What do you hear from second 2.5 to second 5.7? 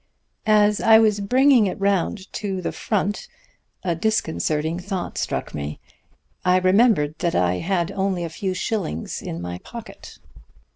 the front a disconcerting thought struck